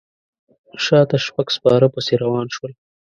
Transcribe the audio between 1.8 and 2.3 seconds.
پسې